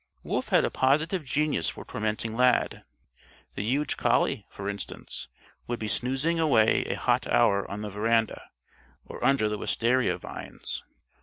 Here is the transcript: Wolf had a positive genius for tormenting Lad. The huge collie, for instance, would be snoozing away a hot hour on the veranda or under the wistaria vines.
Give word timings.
Wolf 0.23 0.49
had 0.49 0.65
a 0.65 0.71
positive 0.71 1.23
genius 1.23 1.69
for 1.69 1.85
tormenting 1.85 2.35
Lad. 2.35 2.85
The 3.53 3.61
huge 3.61 3.97
collie, 3.97 4.47
for 4.49 4.67
instance, 4.67 5.27
would 5.67 5.77
be 5.77 5.87
snoozing 5.87 6.39
away 6.39 6.85
a 6.85 6.95
hot 6.95 7.27
hour 7.27 7.69
on 7.69 7.83
the 7.83 7.91
veranda 7.91 8.49
or 9.05 9.23
under 9.23 9.47
the 9.47 9.59
wistaria 9.59 10.17
vines. 10.17 10.81